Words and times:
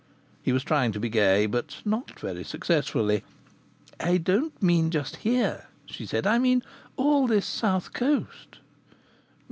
He 0.41 0.51
was 0.51 0.63
trying 0.63 0.91
to 0.93 0.99
be 0.99 1.09
gay, 1.09 1.45
but 1.45 1.79
not 1.85 2.19
very 2.19 2.43
successfully. 2.43 3.23
"I 3.99 4.17
don't 4.17 4.59
mean 4.59 4.89
just 4.89 5.17
here," 5.17 5.67
she 5.85 6.07
said. 6.07 6.25
"I 6.25 6.39
mean 6.39 6.63
all 6.97 7.27
this 7.27 7.45
south 7.45 7.93
coast." 7.93 8.57